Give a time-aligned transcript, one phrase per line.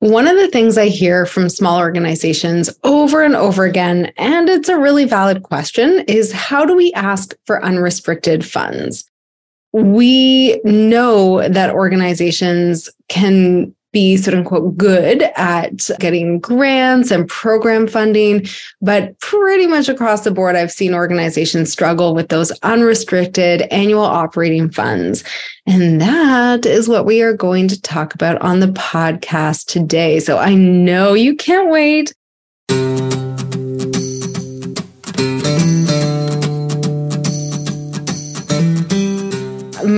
[0.00, 4.68] One of the things I hear from small organizations over and over again, and it's
[4.68, 9.10] a really valid question, is how do we ask for unrestricted funds?
[9.72, 17.86] We know that organizations can be sort of quote good at getting grants and program
[17.86, 18.46] funding.
[18.80, 24.70] But pretty much across the board i've seen organizations struggle with those unrestricted annual operating
[24.70, 25.24] funds.
[25.66, 30.20] And that is what we are going to talk about on the podcast today.
[30.20, 32.12] So i know you can't wait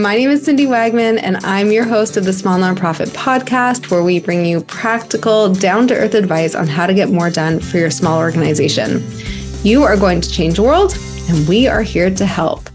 [0.00, 4.02] My name is Cindy Wagman, and I'm your host of the Small Nonprofit Podcast, where
[4.02, 7.76] we bring you practical, down to earth advice on how to get more done for
[7.76, 9.04] your small organization.
[9.62, 10.96] You are going to change the world,
[11.28, 12.69] and we are here to help.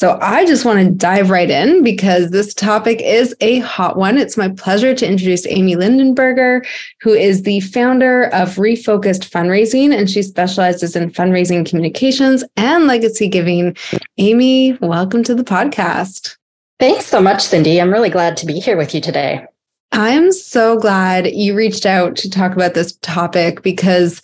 [0.00, 4.16] So I just want to dive right in because this topic is a hot one.
[4.16, 6.66] It's my pleasure to introduce Aimee Lindenberger,
[7.02, 13.28] who is the founder of Refocused Fundraising, and she specializes in fundraising communications and legacy
[13.28, 13.76] giving.
[14.16, 16.38] Aimee, welcome to the podcast.
[16.78, 17.78] Thanks so much, Cindy.
[17.78, 19.44] I'm really glad to be here with you today.
[19.92, 24.22] I'm so glad you reached out to talk about this topic because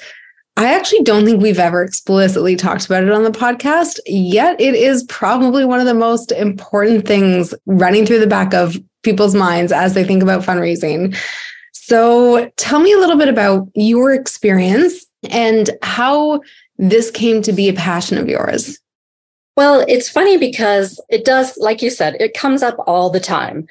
[0.59, 4.75] I actually don't think we've ever explicitly talked about it on the podcast, yet it
[4.75, 9.71] is probably one of the most important things running through the back of people's minds
[9.71, 11.15] as they think about fundraising.
[11.73, 16.41] So, tell me a little bit about your experience and how
[16.79, 18.79] this came to be a passion of yours.
[19.57, 23.67] Well, it's funny because it does, like you said, it comes up all the time.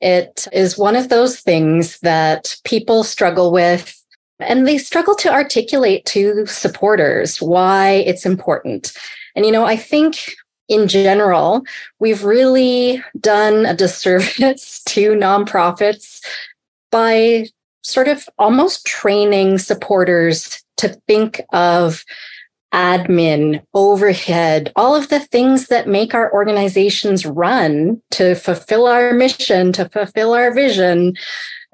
[0.00, 3.97] It is one of those things that people struggle with
[4.40, 8.92] and they struggle to articulate to supporters why it's important.
[9.34, 10.34] And, you know, I think
[10.68, 11.64] in general,
[11.98, 16.20] we've really done a disservice to nonprofits
[16.90, 17.46] by
[17.82, 22.04] sort of almost training supporters to think of
[22.72, 29.72] admin, overhead, all of the things that make our organizations run to fulfill our mission,
[29.72, 31.14] to fulfill our vision,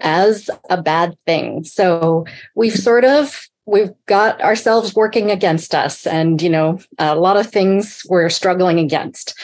[0.05, 1.65] as a bad thing.
[1.65, 7.37] So we've sort of we've got ourselves working against us and you know a lot
[7.37, 9.35] of things we're struggling against.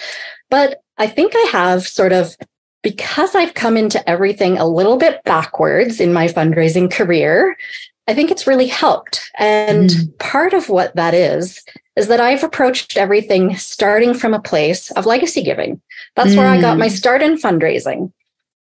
[0.50, 2.36] But I think I have sort of
[2.82, 7.56] because I've come into everything a little bit backwards in my fundraising career,
[8.08, 9.30] I think it's really helped.
[9.38, 10.18] And mm.
[10.18, 11.62] part of what that is,
[11.96, 15.80] is that I've approached everything starting from a place of legacy giving.
[16.16, 16.38] That's mm.
[16.38, 16.96] where I got my mm.
[16.96, 18.12] start in fundraising.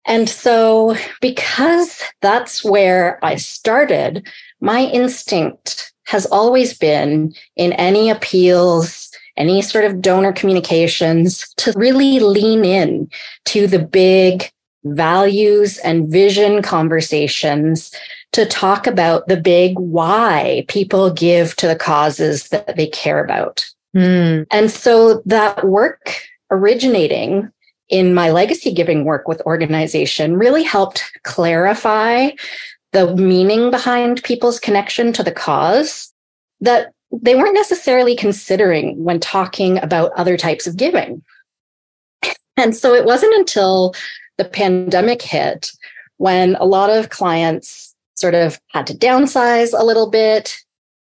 [0.05, 4.27] And so, because that's where I started,
[4.61, 12.19] my instinct has always been in any appeals, any sort of donor communications to really
[12.19, 13.09] lean in
[13.45, 14.51] to the big
[14.83, 17.93] values and vision conversations
[18.31, 23.67] to talk about the big why people give to the causes that they care about.
[23.95, 24.45] Mm.
[24.51, 26.16] And so that work
[26.51, 27.51] originating
[27.89, 32.29] in my legacy giving work with organization really helped clarify
[32.91, 36.13] the meaning behind people's connection to the cause
[36.61, 41.23] that they weren't necessarily considering when talking about other types of giving.
[42.57, 43.94] And so it wasn't until
[44.38, 45.72] the pandemic hit
[46.17, 50.57] when a lot of clients sort of had to downsize a little bit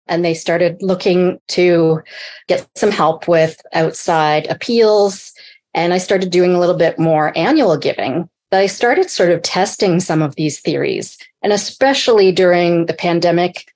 [0.09, 2.03] and they started looking to
[2.49, 5.33] get some help with outside appeals
[5.77, 9.43] and I started doing a little bit more annual giving, that I started sort of
[9.43, 11.19] testing some of these theories.
[11.43, 13.73] And especially during the pandemic,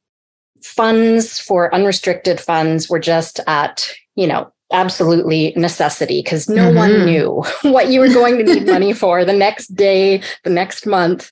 [0.63, 6.77] funds for unrestricted funds were just at, you know, absolutely necessity because no mm-hmm.
[6.77, 10.87] one knew what you were going to need money for the next day, the next
[10.87, 11.31] month.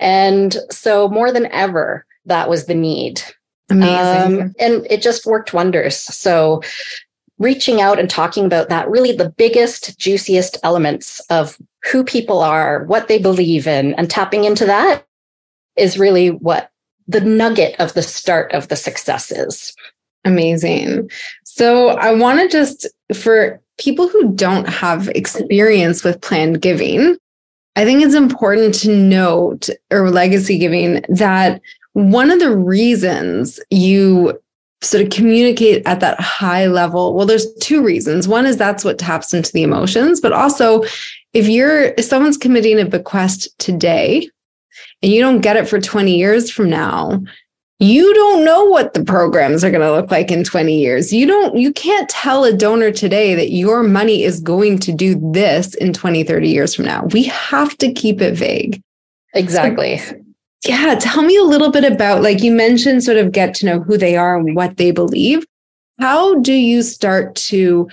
[0.00, 3.22] And so more than ever, that was the need.
[3.70, 4.42] Amazing.
[4.42, 5.96] Um, and it just worked wonders.
[5.96, 6.62] So
[7.38, 11.58] reaching out and talking about that really the biggest, juiciest elements of
[11.90, 15.04] who people are, what they believe in, and tapping into that
[15.76, 16.70] is really what
[17.08, 19.74] the nugget of the start of the success is.
[20.24, 21.10] Amazing.
[21.44, 27.16] So I want to just, for people who don't have experience with planned giving,
[27.76, 31.60] I think it's important to note or legacy giving that
[31.92, 34.40] one of the reasons you
[34.84, 38.28] sort to communicate at that high level well there's two reasons.
[38.28, 40.82] One is that's what taps into the emotions but also
[41.32, 44.28] if you're if someone's committing a bequest today
[45.02, 47.20] and you don't get it for 20 years from now
[47.80, 51.12] you don't know what the programs are going to look like in 20 years.
[51.12, 55.20] You don't you can't tell a donor today that your money is going to do
[55.32, 57.04] this in 20 30 years from now.
[57.06, 58.80] We have to keep it vague.
[59.34, 59.98] Exactly.
[59.98, 60.23] So,
[60.66, 60.96] yeah.
[60.98, 63.96] Tell me a little bit about, like you mentioned, sort of get to know who
[63.96, 65.44] they are and what they believe.
[66.00, 67.88] How do you start to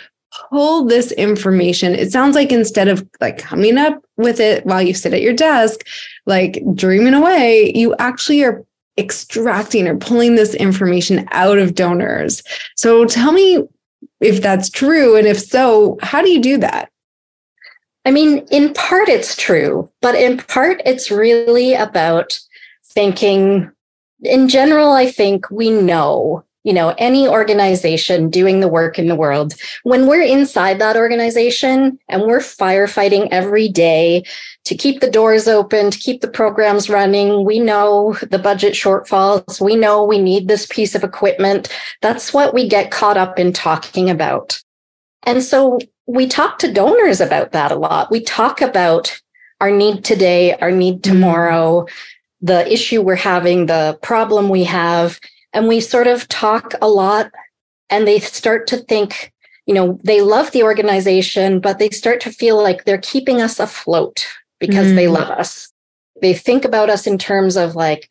[0.49, 1.93] pull this information?
[1.93, 5.33] It sounds like instead of like coming up with it while you sit at your
[5.33, 5.85] desk,
[6.25, 8.63] like dreaming away, you actually are
[8.97, 12.43] extracting or pulling this information out of donors.
[12.75, 13.63] So tell me
[14.19, 15.15] if that's true.
[15.15, 16.89] And if so, how do you do that?
[18.05, 22.39] I mean, in part it's true, but in part it's really about
[22.93, 23.71] thinking.
[24.23, 29.15] In general, I think we know you know, any organization doing the work in the
[29.15, 29.53] world,
[29.83, 34.23] when we're inside that organization and we're firefighting every day
[34.65, 39.59] to keep the doors open, to keep the programs running, we know the budget shortfalls,
[39.59, 41.67] we know we need this piece of equipment.
[42.01, 44.61] That's what we get caught up in talking about.
[45.23, 48.11] And so we talk to donors about that a lot.
[48.11, 49.19] We talk about
[49.61, 51.87] our need today, our need mm-hmm.
[52.41, 55.19] The issue we're having, the problem we have
[55.53, 57.31] and we sort of talk a lot
[57.89, 59.31] and they start to think
[59.65, 63.59] you know they love the organization but they start to feel like they're keeping us
[63.59, 64.25] afloat
[64.59, 64.95] because mm.
[64.95, 65.71] they love us
[66.21, 68.09] they think about us in terms of like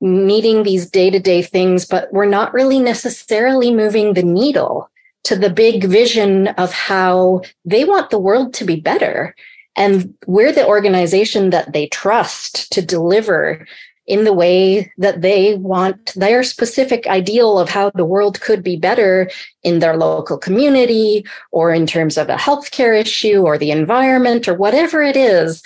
[0.00, 4.90] needing these day-to-day things but we're not really necessarily moving the needle
[5.24, 9.34] to the big vision of how they want the world to be better
[9.78, 13.66] and we're the organization that they trust to deliver
[14.08, 18.76] in the way that they want their specific ideal of how the world could be
[18.76, 19.30] better
[19.62, 24.54] in their local community or in terms of a healthcare issue or the environment or
[24.54, 25.62] whatever it is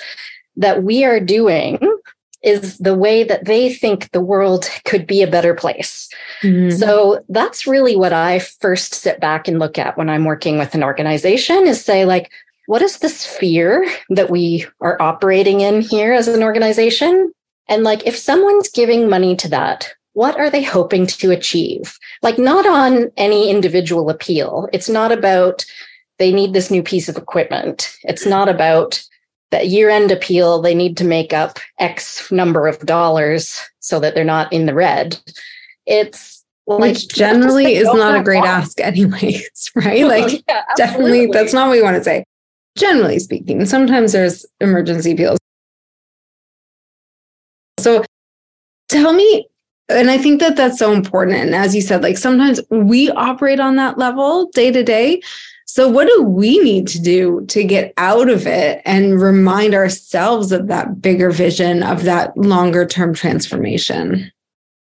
[0.57, 1.79] that we are doing
[2.43, 6.09] is the way that they think the world could be a better place.
[6.43, 6.77] Mm-hmm.
[6.77, 10.75] So that's really what I first sit back and look at when I'm working with
[10.75, 12.31] an organization is say like
[12.73, 17.31] what is the sphere that we are operating in here as an organization?
[17.69, 21.99] And like, if someone's giving money to that, what are they hoping to achieve?
[22.23, 24.71] Like, not on any individual appeal.
[24.73, 25.67] It's not about
[26.19, 27.95] they need this new piece of equipment.
[28.05, 29.05] It's not about
[29.51, 30.63] that year end appeal.
[30.63, 34.73] They need to make up X number of dollars so that they're not in the
[34.73, 35.19] red.
[35.85, 40.07] It's like which generally is not a great ask, anyways, right?
[40.07, 42.25] Like, yeah, definitely, that's not what we want to say.
[42.77, 45.39] Generally speaking, sometimes there's emergency appeals
[47.83, 48.05] so
[48.89, 49.49] tell me,
[49.89, 51.37] and I think that that's so important.
[51.37, 55.21] And as you said, like sometimes we operate on that level day to day.
[55.67, 60.53] So, what do we need to do to get out of it and remind ourselves
[60.53, 64.31] of that bigger vision of that longer term transformation?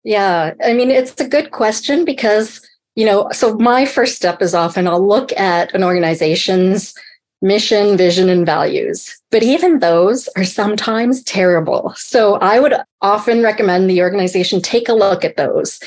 [0.05, 2.61] Yeah, I mean, it's a good question because,
[2.97, 6.95] you know, so my first step is often I'll look at an organization's
[7.43, 9.21] mission, vision, and values.
[9.31, 11.93] But even those are sometimes terrible.
[11.97, 15.81] So I would often recommend the organization take a look at those.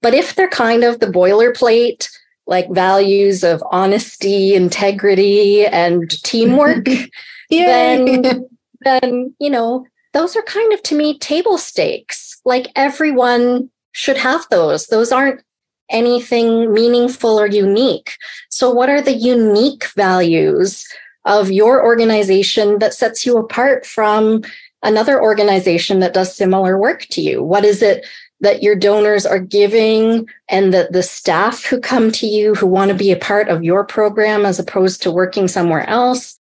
[0.00, 2.08] But if they're kind of the boilerplate,
[2.46, 6.86] like values of honesty, integrity, and teamwork,
[7.50, 8.48] then,
[8.80, 12.40] then, you know, those are kind of to me table stakes.
[12.44, 14.86] Like everyone should have those.
[14.86, 15.42] Those aren't
[15.92, 18.16] anything meaningful or unique.
[18.48, 20.86] So, what are the unique values
[21.24, 24.42] of your organization that sets you apart from
[24.82, 27.42] another organization that does similar work to you?
[27.42, 28.04] What is it
[28.40, 32.90] that your donors are giving and that the staff who come to you who want
[32.90, 36.38] to be a part of your program as opposed to working somewhere else?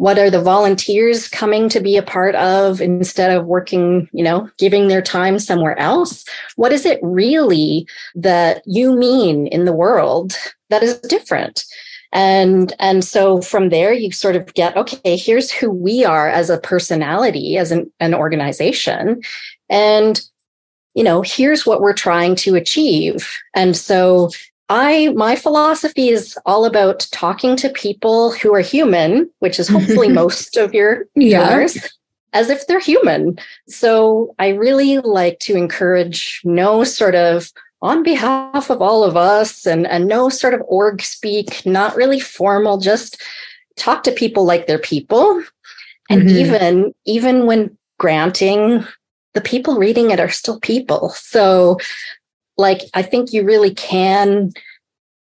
[0.00, 4.48] What are the volunteers coming to be a part of instead of working, you know,
[4.56, 6.24] giving their time somewhere else?
[6.56, 10.38] What is it really that you mean in the world
[10.70, 11.66] that is different?
[12.12, 16.50] and and so from there you sort of get okay here's who we are as
[16.50, 19.22] a personality as an, an organization
[19.68, 20.22] and
[20.94, 24.28] you know here's what we're trying to achieve and so
[24.70, 30.08] i my philosophy is all about talking to people who are human which is hopefully
[30.22, 31.82] most of your viewers yeah.
[32.32, 33.36] as if they're human
[33.68, 39.66] so i really like to encourage no sort of on behalf of all of us
[39.66, 43.20] and, and no sort of org speak, not really formal, just
[43.76, 45.42] talk to people like they're people.
[46.10, 46.36] And mm-hmm.
[46.36, 48.84] even even when granting,
[49.34, 51.10] the people reading it are still people.
[51.10, 51.78] So
[52.60, 54.52] like I think you really can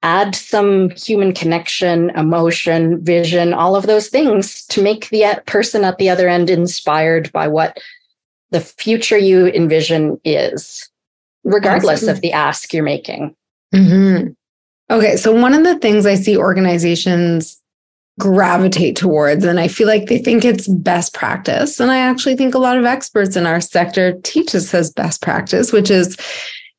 [0.02, 5.98] add some human connection, emotion, vision, all of those things to make the person at
[5.98, 7.78] the other end inspired by what
[8.50, 10.88] the future you envision is
[11.44, 12.14] regardless awesome.
[12.14, 13.34] of the ask you're making.
[13.74, 14.28] Mm-hmm.
[14.90, 15.16] Okay.
[15.16, 17.60] So, one of the things I see organizations
[18.18, 19.44] gravitate towards.
[19.44, 21.78] And I feel like they think it's best practice.
[21.80, 25.22] And I actually think a lot of experts in our sector teach us as best
[25.22, 26.16] practice, which is,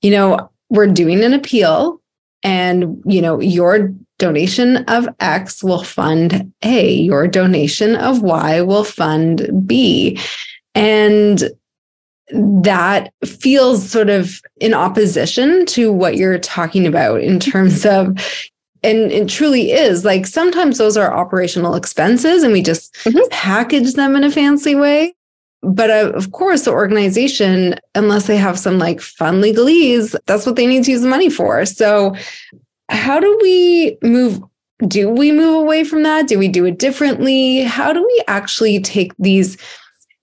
[0.01, 2.01] you know, we're doing an appeal
[2.44, 8.84] and, you know, your donation of X will fund A, your donation of Y will
[8.84, 10.20] fund B.
[10.75, 11.50] And
[12.32, 18.08] that feels sort of in opposition to what you're talking about in terms of
[18.82, 23.20] and it truly is like sometimes those are operational expenses and we just mm-hmm.
[23.32, 25.13] package them in a fancy way
[25.62, 30.56] but uh, of course the organization unless they have some like fun legalese that's what
[30.56, 31.66] they need to use the money for.
[31.66, 32.16] So
[32.89, 34.42] how do we move
[34.88, 36.28] do we move away from that?
[36.28, 37.63] Do we do it differently?
[37.63, 39.58] How do we actually take these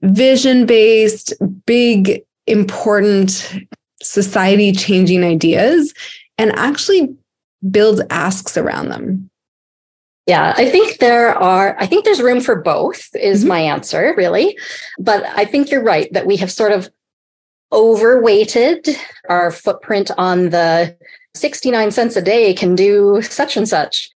[0.02, 1.34] vision based
[1.66, 3.54] big important
[4.02, 5.92] society changing ideas
[6.38, 7.14] and actually
[7.70, 9.28] build asks around them
[10.26, 13.48] yeah, I think there are, I think there's room for both, is mm-hmm.
[13.48, 14.58] my answer, really.
[14.98, 16.90] But I think you're right that we have sort of
[17.72, 18.88] overweighted
[19.28, 20.96] our footprint on the
[21.34, 24.10] 69 cents a day can do such and such.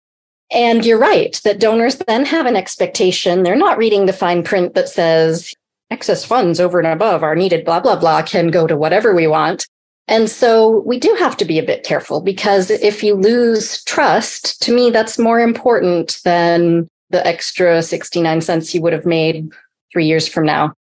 [0.51, 3.43] And you're right that donors then have an expectation.
[3.43, 5.53] They're not reading the fine print that says
[5.91, 9.27] excess funds over and above are needed, blah, blah, blah, can go to whatever we
[9.27, 9.67] want.
[10.09, 14.59] And so we do have to be a bit careful because if you lose trust,
[14.63, 19.49] to me, that's more important than the extra 69 cents you would have made
[19.93, 20.73] three years from now.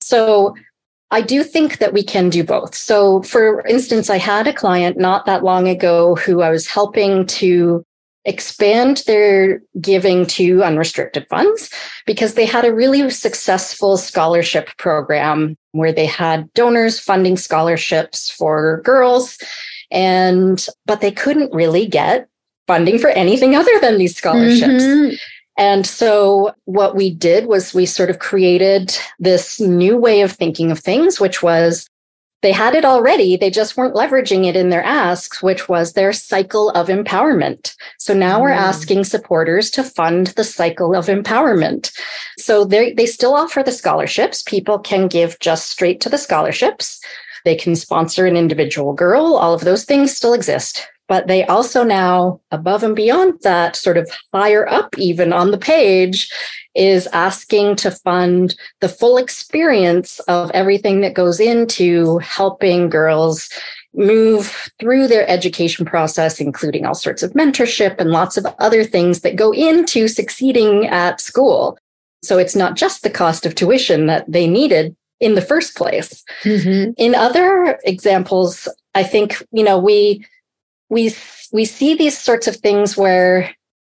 [0.00, 0.56] So
[1.12, 2.74] I do think that we can do both.
[2.74, 7.26] So, for instance, I had a client not that long ago who I was helping
[7.26, 7.84] to
[8.24, 11.70] expand their giving to unrestricted funds
[12.06, 18.80] because they had a really successful scholarship program where they had donors funding scholarships for
[18.84, 19.38] girls
[19.90, 22.28] and but they couldn't really get
[22.66, 25.14] funding for anything other than these scholarships mm-hmm.
[25.58, 30.70] And so what we did was we sort of created this new way of thinking
[30.70, 31.86] of things, which was
[32.42, 33.36] they had it already.
[33.36, 37.74] They just weren't leveraging it in their asks, which was their cycle of empowerment.
[37.98, 38.42] So now mm.
[38.42, 41.92] we're asking supporters to fund the cycle of empowerment.
[42.38, 44.42] So they, they still offer the scholarships.
[44.42, 47.00] People can give just straight to the scholarships.
[47.44, 49.34] They can sponsor an individual girl.
[49.34, 53.96] All of those things still exist but they also now above and beyond that sort
[53.96, 56.30] of higher up even on the page
[56.74, 63.50] is asking to fund the full experience of everything that goes into helping girls
[63.94, 69.20] move through their education process, including all sorts of mentorship and lots of other things
[69.20, 71.78] that go into succeeding at school.
[72.22, 76.24] So it's not just the cost of tuition that they needed in the first place.
[76.42, 76.92] Mm-hmm.
[76.96, 80.24] In other examples, I think, you know, we
[80.92, 81.14] we
[81.52, 83.50] we see these sorts of things where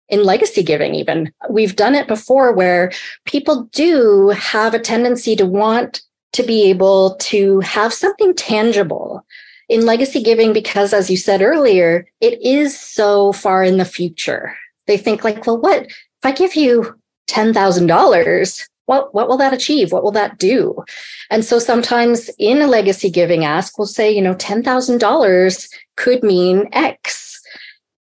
[0.10, 2.92] in legacy giving even we've done it before where
[3.26, 6.02] people do have a tendency to want
[6.34, 9.26] to be able to have something tangible.
[9.70, 14.56] In legacy giving because as you said earlier it is so far in the future.
[14.86, 19.92] They think like well what if i give you $10,000 what, what will that achieve?
[19.92, 20.84] What will that do?
[21.30, 26.68] And so sometimes in a legacy giving ask, we'll say, you know, $10,000 could mean
[26.74, 27.40] X.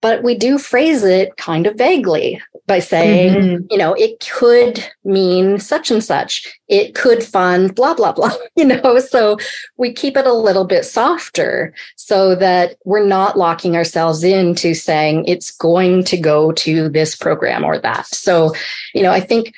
[0.01, 3.65] But we do phrase it kind of vaguely by saying, mm-hmm.
[3.69, 6.45] you know, it could mean such and such.
[6.67, 8.99] It could fund blah, blah, blah, you know.
[8.99, 9.37] So
[9.77, 15.23] we keep it a little bit softer so that we're not locking ourselves into saying
[15.25, 18.07] it's going to go to this program or that.
[18.07, 18.53] So,
[18.93, 19.53] you know, I think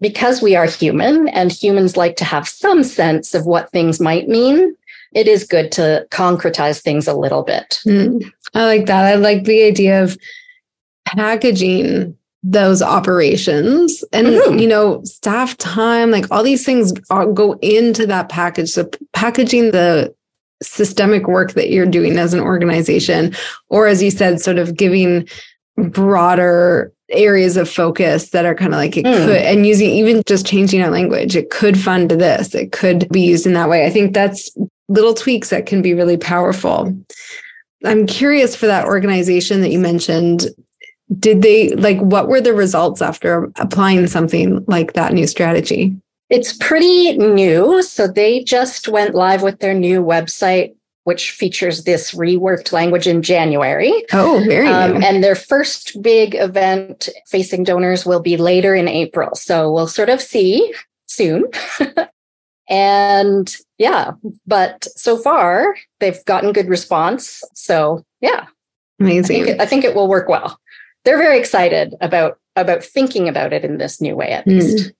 [0.00, 4.28] because we are human and humans like to have some sense of what things might
[4.28, 4.76] mean,
[5.12, 7.80] it is good to concretize things a little bit.
[7.86, 9.04] Mm, I like that.
[9.04, 10.16] I like the idea of
[11.06, 14.58] packaging those operations and mm-hmm.
[14.58, 19.72] you know staff time like all these things are, go into that package so packaging
[19.72, 20.14] the
[20.62, 23.34] systemic work that you're doing as an organization
[23.70, 25.28] or as you said sort of giving
[25.76, 29.24] broader areas of focus that are kind of like it mm.
[29.24, 33.22] could and using even just changing our language it could fund this it could be
[33.22, 33.86] used in that way.
[33.86, 34.50] I think that's
[34.88, 36.94] little tweaks that can be really powerful.
[37.84, 40.48] I'm curious for that organization that you mentioned
[41.18, 45.96] did they like what were the results after applying something like that new strategy?
[46.28, 50.74] It's pretty new so they just went live with their new website
[51.08, 54.04] which features this reworked language in January.
[54.12, 59.34] Oh, very um, And their first big event facing donors will be later in April.
[59.34, 60.74] So we'll sort of see
[61.06, 61.46] soon.
[62.68, 64.10] and yeah,
[64.46, 67.42] but so far they've gotten good response.
[67.54, 68.44] So yeah.
[69.00, 69.22] Amazing.
[69.22, 70.60] I think, it, I think it will work well.
[71.06, 74.60] They're very excited about about thinking about it in this new way at mm.
[74.60, 74.92] least.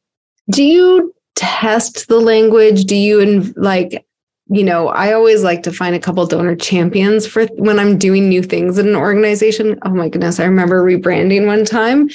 [0.51, 2.85] Do you test the language?
[2.85, 4.07] Do you like
[4.51, 8.29] you know, I always like to find a couple donor champions for when I'm doing
[8.29, 9.79] new things in an organization.
[9.83, 12.09] Oh my goodness, I remember rebranding one time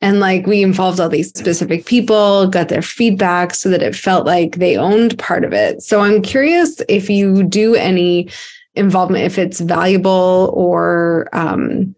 [0.00, 4.26] and like we involved all these specific people, got their feedback so that it felt
[4.26, 5.82] like they owned part of it.
[5.82, 8.28] So I'm curious if you do any
[8.74, 11.96] involvement, if it's valuable or um,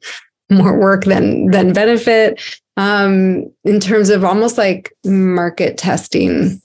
[0.50, 2.40] more work than than benefit
[2.76, 6.60] um, in terms of almost like market testing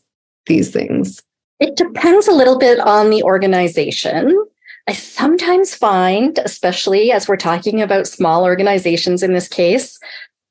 [0.46, 1.22] these things.
[1.60, 4.46] It depends a little bit on the organization.
[4.88, 10.00] I sometimes find, especially as we're talking about small organizations in this case,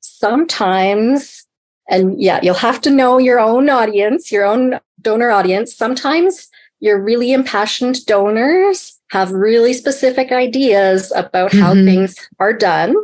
[0.01, 1.47] sometimes,
[1.89, 5.75] and yeah, you'll have to know your own audience, your own donor audience.
[5.75, 6.49] Sometimes
[6.81, 11.61] your really impassioned donors have really specific ideas about mm-hmm.
[11.61, 12.95] how things are done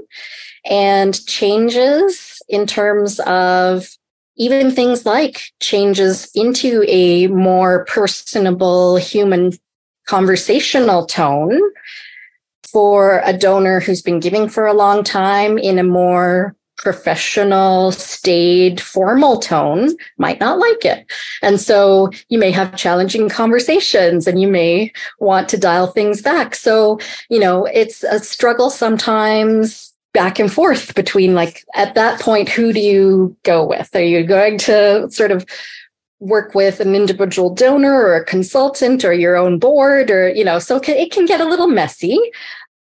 [0.64, 3.96] and changes in terms of
[4.40, 9.52] even things like changes into a more personable human
[10.08, 11.60] conversational tone
[12.72, 18.80] for a donor who's been giving for a long time in a more professional, staid,
[18.80, 21.04] formal tone might not like it.
[21.42, 26.54] And so you may have challenging conversations and you may want to dial things back.
[26.54, 32.48] So, you know, it's a struggle sometimes back and forth between like at that point
[32.48, 33.94] who do you go with?
[33.94, 35.46] Are you going to sort of
[36.20, 40.58] work with an individual donor or a consultant or your own board or you know
[40.58, 42.18] so it can get a little messy.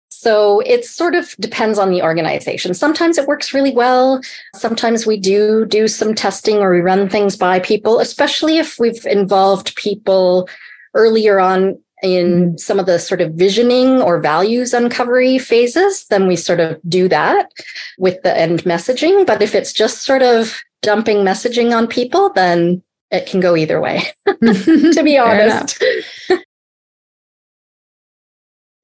[0.09, 2.73] So it sort of depends on the organization.
[2.73, 4.19] Sometimes it works really well.
[4.53, 9.05] Sometimes we do do some testing or we run things by people especially if we've
[9.05, 10.49] involved people
[10.95, 12.59] earlier on in mm.
[12.59, 17.07] some of the sort of visioning or values uncovery phases, then we sort of do
[17.09, 17.51] that
[17.97, 19.25] with the end messaging.
[19.25, 23.81] But if it's just sort of dumping messaging on people, then it can go either
[23.81, 25.83] way, to be honest.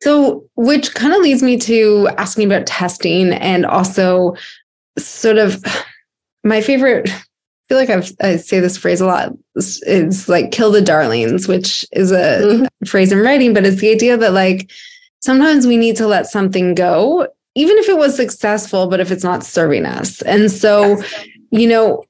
[0.02, 4.36] so, which kind of leads me to asking about testing and also
[4.98, 5.64] sort of
[6.44, 7.10] my favorite
[7.68, 9.34] feel like I've, I say this phrase a lot.
[9.56, 12.86] It's like kill the darlings, which is a mm-hmm.
[12.86, 14.72] phrase in writing, but it's the idea that like
[15.20, 19.24] sometimes we need to let something go, even if it was successful, but if it's
[19.24, 20.22] not serving us.
[20.24, 21.02] And so,
[21.52, 22.04] you know,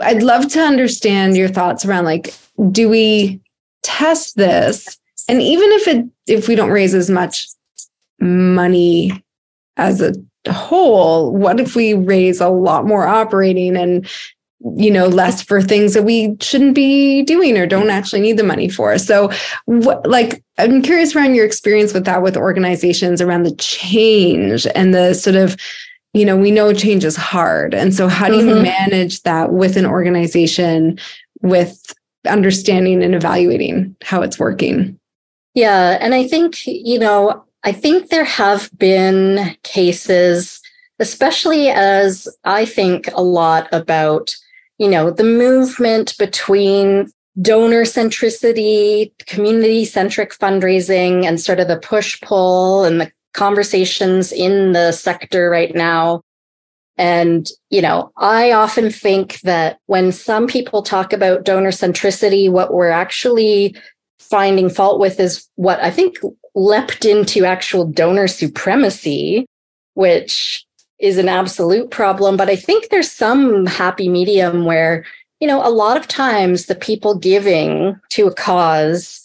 [0.00, 2.34] I'd love to understand your thoughts around like,
[2.70, 3.40] do we
[3.82, 4.98] test this?
[5.28, 7.48] And even if it if we don't raise as much
[8.20, 9.22] money
[9.76, 10.14] as a
[10.50, 14.08] whole, what if we raise a lot more operating and
[14.76, 18.44] you know less for things that we shouldn't be doing or don't actually need the
[18.44, 18.96] money for.
[18.98, 19.30] So
[19.66, 24.94] what like i'm curious around your experience with that with organizations around the change and
[24.94, 25.56] the sort of
[26.12, 27.74] you know we know change is hard.
[27.74, 28.62] And so how do you mm-hmm.
[28.62, 30.98] manage that with an organization
[31.42, 31.92] with
[32.26, 34.98] understanding and evaluating how it's working?
[35.54, 40.60] Yeah and i think you know i think there have been cases
[40.98, 44.34] especially as I think a lot about
[44.78, 47.08] you know, the movement between
[47.40, 54.72] donor centricity, community centric fundraising, and sort of the push pull and the conversations in
[54.72, 56.22] the sector right now.
[56.96, 62.72] And, you know, I often think that when some people talk about donor centricity, what
[62.72, 63.76] we're actually
[64.20, 66.18] finding fault with is what I think
[66.54, 69.46] leapt into actual donor supremacy,
[69.94, 70.63] which
[71.04, 72.34] is an absolute problem.
[72.34, 75.04] But I think there's some happy medium where,
[75.38, 79.20] you know, a lot of times the people giving to a cause,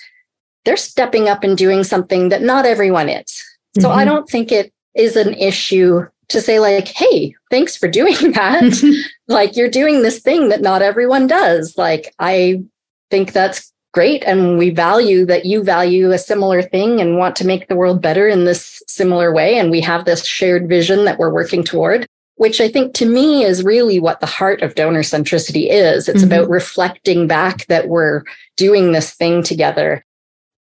[0.66, 3.32] they're stepping up and doing something that not everyone is.
[3.32, 3.82] Mm-hmm.
[3.82, 4.10] So I mm-hmm.
[4.10, 9.08] don't think it is an issue to say, like, hey, thanks for doing that.
[9.30, 11.78] like, you're doing this thing that not everyone does.
[11.78, 12.62] Like, I
[13.10, 17.48] think that's great and we value that you value a similar thing and want to
[17.48, 21.18] make the world better in this similar way and we have this shared vision that
[21.18, 25.02] we're working toward which i think to me is really what the heart of donor
[25.02, 26.32] centricity is it's mm-hmm.
[26.32, 28.24] about reflecting back that we're
[28.58, 30.04] doing this thing together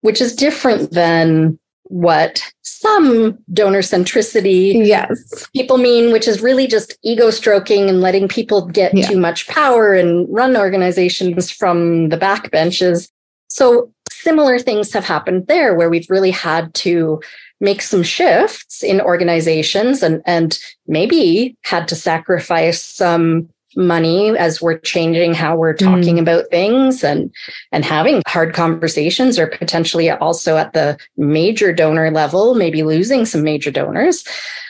[0.03, 1.59] which is different than
[1.89, 8.29] what some donor centricity yes people mean which is really just ego stroking and letting
[8.29, 9.07] people get yeah.
[9.07, 13.09] too much power and run organizations from the back benches
[13.49, 17.21] so similar things have happened there where we've really had to
[17.61, 24.79] make some shifts in organizations and, and maybe had to sacrifice some money as we're
[24.79, 26.21] changing how we're talking mm.
[26.21, 27.31] about things and
[27.73, 33.43] and having hard conversations or potentially also at the major donor level maybe losing some
[33.43, 34.25] major donors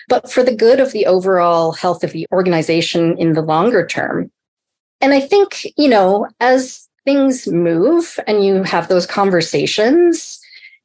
[0.08, 4.28] but for the good of the overall health of the organization in the longer term
[5.00, 10.38] and i think you know as things move and you have those conversations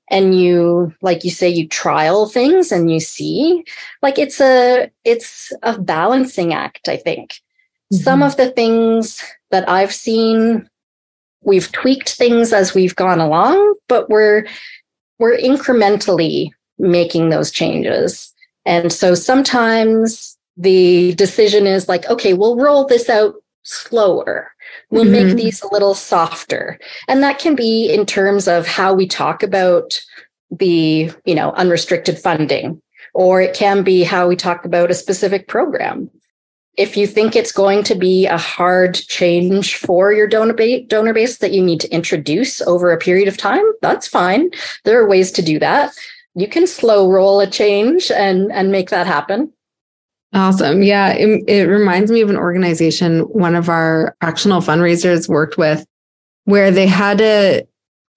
[0.10, 3.65] and you like you say you trial things and you see
[4.01, 7.41] like it's a it's a balancing act i think.
[7.93, 8.03] Mm-hmm.
[8.03, 10.69] some of the things that i've seen
[11.43, 14.45] we've tweaked things as we've gone along but we're
[15.21, 16.49] we're incrementally
[16.81, 18.34] making those changes.
[18.65, 24.51] And so sometimes the decision is like okay we'll roll this out slower
[24.91, 25.27] we'll mm-hmm.
[25.27, 26.77] make these a little softer.
[27.08, 29.99] And that can be in terms of how we talk about
[30.51, 32.82] the you know unrestricted funding
[33.13, 36.10] or it can be how we talk about a specific program.
[36.77, 41.13] If you think it's going to be a hard change for your donor base, donor
[41.13, 44.51] base that you need to introduce over a period of time that's fine.
[44.86, 45.93] There are ways to do that.
[46.36, 49.51] You can slow roll a change and and make that happen
[50.34, 50.82] Awesome.
[50.82, 51.10] Yeah.
[51.10, 55.86] It, it, reminds me of an organization one of our fractional fundraisers worked with
[56.46, 57.67] where they had a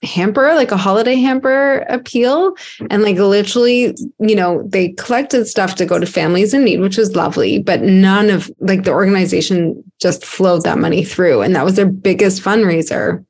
[0.04, 2.56] hamper, like a holiday hamper appeal.
[2.90, 6.98] And like literally, you know, they collected stuff to go to families in need, which
[6.98, 11.42] was lovely, but none of like the organization just flowed that money through.
[11.42, 13.24] And that was their biggest fundraiser.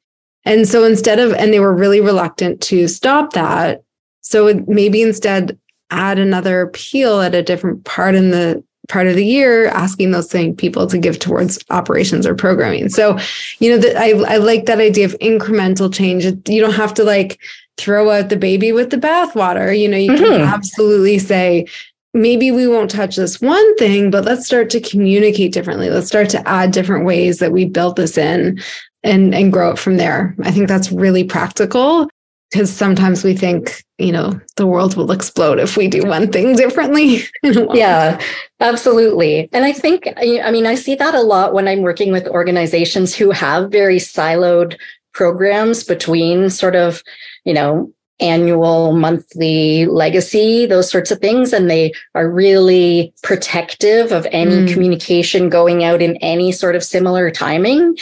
[0.44, 3.82] And so instead of, and they were really reluctant to stop that.
[4.20, 5.58] So maybe instead
[5.90, 10.28] add another appeal at a different part in the part of the year asking those
[10.28, 12.88] same people to give towards operations or programming.
[12.88, 13.18] So,
[13.58, 16.24] you know, that I, I like that idea of incremental change.
[16.24, 17.40] You don't have to like
[17.76, 19.78] throw out the baby with the bathwater.
[19.78, 20.24] You know, you mm-hmm.
[20.24, 21.66] can absolutely say,
[22.12, 25.90] maybe we won't touch this one thing, but let's start to communicate differently.
[25.90, 28.62] Let's start to add different ways that we build this in
[29.02, 30.34] and and grow it from there.
[30.42, 32.08] I think that's really practical
[32.50, 36.56] because sometimes we think you know the world will explode if we do one thing
[36.56, 37.22] differently.
[37.74, 38.20] Yeah
[38.60, 39.48] absolutely.
[39.52, 43.14] And i think i mean i see that a lot when i'm working with organizations
[43.14, 44.76] who have very siloed
[45.12, 47.02] programs between sort of
[47.44, 54.26] you know annual monthly legacy those sorts of things and they are really protective of
[54.30, 54.72] any mm.
[54.72, 57.96] communication going out in any sort of similar timing.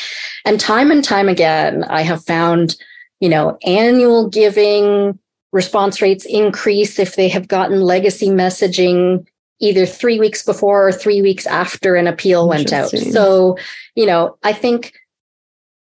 [0.44, 2.76] And time and time again i have found
[3.22, 5.16] you know, annual giving
[5.52, 9.24] response rates increase if they have gotten legacy messaging
[9.60, 12.90] either three weeks before or three weeks after an appeal went out.
[12.90, 13.56] So,
[13.94, 14.94] you know, I think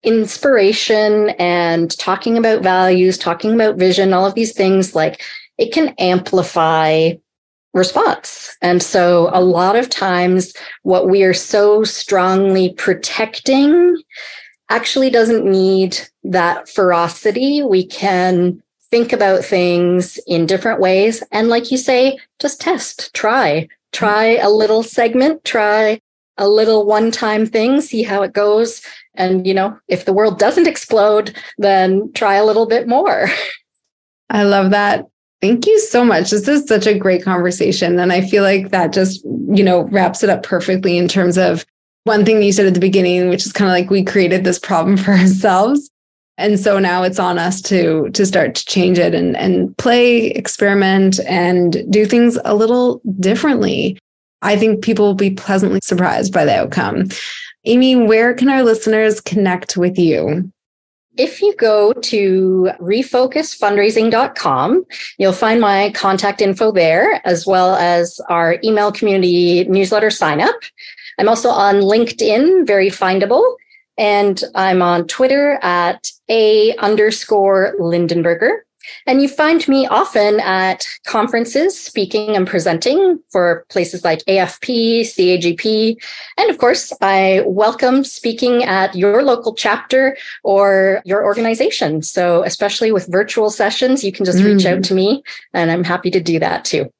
[0.02, 5.20] inspiration and talking about values, talking about vision, all of these things, like
[5.58, 7.12] it can amplify
[7.74, 8.56] response.
[8.62, 14.02] And so a lot of times what we are so strongly protecting
[14.68, 17.62] actually doesn't need that ferocity.
[17.62, 21.22] We can think about things in different ways.
[21.31, 26.00] And like you say, just test, try, try a little segment, try
[26.38, 28.81] a little one time thing, see how it goes.
[29.14, 33.28] And, you know, if the world doesn't explode, then try a little bit more.
[34.31, 35.07] I love that.
[35.40, 36.31] Thank you so much.
[36.31, 37.98] This is such a great conversation.
[37.98, 41.64] And I feel like that just, you know, wraps it up perfectly in terms of
[42.08, 44.58] one thing you said at the beginning, which is kind of like we created this
[44.58, 45.88] problem for ourselves.
[46.36, 50.30] And so now it's on us to to start to change it and and play,
[50.30, 53.98] experiment, and do things a little differently.
[54.42, 57.08] I think people will be pleasantly surprised by the outcome.
[57.66, 60.50] Aimee, where can our listeners connect with you?
[61.16, 64.84] If you go to refocusfundraising.com,
[65.18, 70.54] you'll find my contact info there, as well as our email community newsletter sign up.
[71.18, 73.57] I'm also on LinkedIn, very findable.
[73.96, 78.59] And I'm on Twitter at A underscore Lindenberger.
[79.07, 85.96] And you find me often at conferences speaking and presenting for places like AFP, CAGP.
[86.37, 92.02] And of course, I welcome speaking at your local chapter or your organization.
[92.02, 94.54] So, especially with virtual sessions, you can just mm.
[94.54, 94.85] reach out mm.
[94.85, 96.90] to me, and I'm happy to do that too.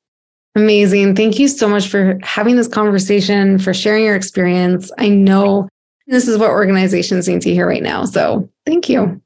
[0.58, 1.14] Amazing.
[1.14, 4.90] Thank you so much for having this conversation, for sharing your experience.
[4.98, 5.68] I know
[6.08, 8.04] this is what organizations need to hear right now.
[8.06, 9.22] So thank you.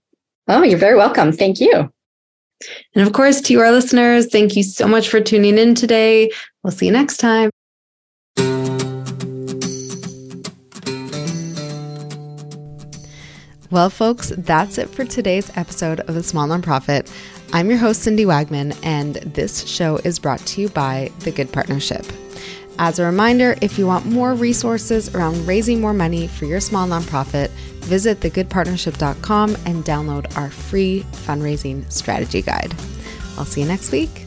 [0.48, 1.32] Oh, you're very welcome.
[1.32, 1.90] Thank you.
[2.94, 6.30] And of course, to our listeners, thank you so much for tuning in today.
[6.62, 7.48] We'll see you next time.
[13.70, 17.10] Well, folks, that's it for today's episode of The Small Nonprofit.
[17.54, 21.52] I'm your host, Cindy Wagman, and this show is brought to you by The Good
[21.52, 22.06] Partnership.
[22.78, 26.88] As a reminder, if you want more resources around raising more money for your small
[26.88, 27.50] nonprofit,
[27.84, 32.74] visit thegoodpartnership.com and download our free fundraising strategy guide.
[33.36, 34.26] I'll see you next week.